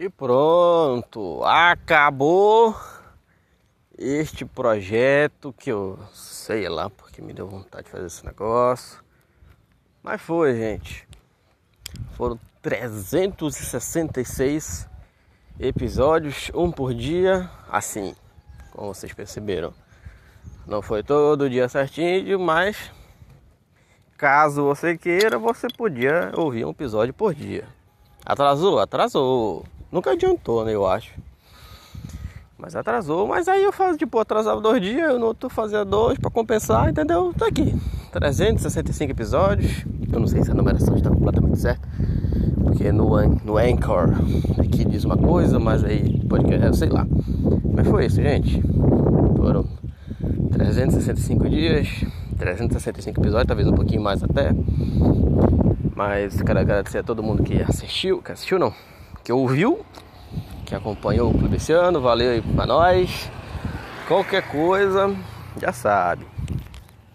[0.00, 2.74] E pronto, acabou
[3.98, 9.04] este projeto que eu sei lá porque me deu vontade de fazer esse negócio.
[10.02, 11.06] Mas foi, gente.
[12.12, 14.88] Foram 366
[15.58, 18.16] episódios, um por dia, assim,
[18.72, 19.74] como vocês perceberam.
[20.66, 22.90] Não foi todo dia certinho, mas
[24.16, 27.68] caso você queira, você podia ouvir um episódio por dia.
[28.24, 28.78] Atrasou?
[28.78, 29.66] Atrasou.
[29.90, 30.74] Nunca adiantou, né?
[30.74, 31.12] Eu acho.
[32.56, 33.26] Mas atrasou.
[33.26, 36.90] Mas aí eu faço, tipo, atrasava dois dias, eu no outro fazia dois pra compensar,
[36.90, 37.32] entendeu?
[37.36, 37.74] Tá aqui.
[38.12, 39.84] 365 episódios.
[40.12, 41.88] Eu não sei se a numeração está completamente certa.
[42.64, 43.10] Porque no,
[43.44, 44.10] no Anchor
[44.58, 47.06] aqui diz uma coisa, mas aí podcast, eu sei lá.
[47.74, 48.62] Mas foi isso, gente.
[49.36, 49.64] Foram
[50.52, 51.88] 365 dias,
[52.38, 54.50] 365 episódios, talvez um pouquinho mais até.
[55.94, 58.72] Mas quero agradecer a todo mundo que assistiu, que assistiu não,
[59.30, 59.86] que ouviu,
[60.66, 63.30] que acompanhou o clube esse ano, valeu aí pra nós.
[64.08, 65.14] Qualquer coisa,
[65.56, 66.26] já sabe.